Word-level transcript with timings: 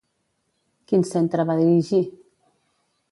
Quin 0.91 1.05
centre 1.11 1.47
va 1.51 1.59
dirigir? 1.61 2.03